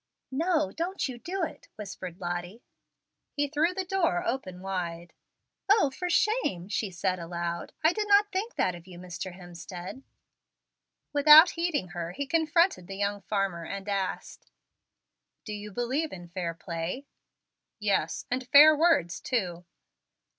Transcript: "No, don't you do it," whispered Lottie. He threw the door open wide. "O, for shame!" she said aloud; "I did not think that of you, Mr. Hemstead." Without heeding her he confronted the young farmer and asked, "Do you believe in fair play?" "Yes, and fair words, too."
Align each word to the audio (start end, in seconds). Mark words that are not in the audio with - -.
"No, 0.31 0.71
don't 0.71 1.07
you 1.07 1.19
do 1.19 1.43
it," 1.43 1.67
whispered 1.75 2.19
Lottie. 2.19 2.63
He 3.33 3.47
threw 3.47 3.71
the 3.71 3.85
door 3.85 4.23
open 4.25 4.61
wide. 4.63 5.13
"O, 5.69 5.91
for 5.91 6.09
shame!" 6.09 6.69
she 6.69 6.89
said 6.89 7.19
aloud; 7.19 7.71
"I 7.83 7.93
did 7.93 8.07
not 8.07 8.31
think 8.31 8.55
that 8.55 8.73
of 8.73 8.87
you, 8.87 8.97
Mr. 8.97 9.33
Hemstead." 9.35 10.01
Without 11.13 11.51
heeding 11.51 11.89
her 11.89 12.13
he 12.13 12.25
confronted 12.25 12.87
the 12.87 12.95
young 12.97 13.21
farmer 13.21 13.63
and 13.63 13.87
asked, 13.87 14.49
"Do 15.45 15.53
you 15.53 15.71
believe 15.71 16.11
in 16.11 16.27
fair 16.29 16.55
play?" 16.55 17.05
"Yes, 17.77 18.25
and 18.31 18.47
fair 18.47 18.75
words, 18.75 19.19
too." 19.21 19.65